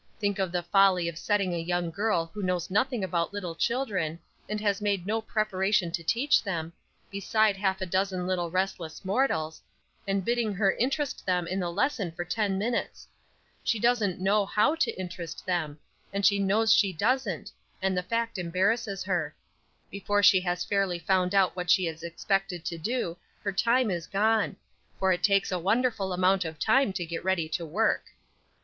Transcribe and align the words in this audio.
Think 0.19 0.39
of 0.39 0.51
the 0.51 0.63
folly 0.63 1.07
of 1.07 1.15
setting 1.19 1.53
a 1.53 1.59
young 1.59 1.91
girl 1.91 2.31
who 2.33 2.41
knows 2.41 2.71
nothing 2.71 3.03
about 3.03 3.31
little 3.35 3.53
children, 3.53 4.17
and 4.49 4.59
has 4.59 4.81
made 4.81 5.05
no 5.05 5.21
preparation 5.21 5.91
to 5.91 6.01
teach 6.03 6.41
them, 6.41 6.73
beside 7.11 7.55
half 7.55 7.81
a 7.81 7.85
dozen 7.85 8.25
little 8.25 8.49
restless 8.49 9.05
mortals, 9.05 9.61
and 10.07 10.25
bidding 10.25 10.55
her 10.55 10.71
interest 10.71 11.23
them 11.27 11.45
in 11.45 11.59
the 11.59 11.71
lesson 11.71 12.11
for 12.13 12.25
ten 12.25 12.57
minutes. 12.57 13.07
She 13.63 13.77
doesn't 13.77 14.19
know 14.19 14.43
how 14.43 14.73
to 14.73 14.89
interest 14.93 15.45
them, 15.45 15.77
and 16.11 16.25
she 16.25 16.39
knows 16.39 16.73
she 16.73 16.91
doesn't, 16.91 17.51
and 17.79 17.95
the 17.95 18.01
fact 18.01 18.39
embarrasses 18.39 19.03
her. 19.03 19.35
Before 19.91 20.23
she 20.23 20.39
has 20.41 20.65
fairly 20.65 20.97
found 20.97 21.35
out 21.35 21.55
what 21.55 21.69
she 21.69 21.85
is 21.85 22.01
expected 22.01 22.65
to 22.65 22.77
do 22.79 23.17
her 23.43 23.53
time 23.53 23.91
is 23.91 24.07
gone; 24.07 24.55
for 24.97 25.11
it 25.11 25.21
takes 25.21 25.51
a 25.51 25.59
wonderful 25.59 26.11
amount 26.11 26.43
of 26.43 26.57
time 26.57 26.91
to 26.93 27.05
get 27.05 27.23
ready 27.23 27.47
to 27.49 27.67
work." 27.67 28.05